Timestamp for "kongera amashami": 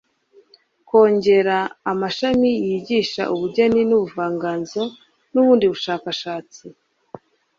0.89-2.49